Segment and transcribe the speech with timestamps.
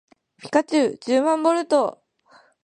[0.39, 2.01] ピカチュウじゅうまんボルト